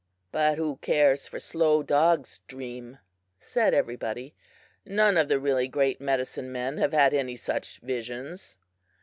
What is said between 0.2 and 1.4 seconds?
"But who cares for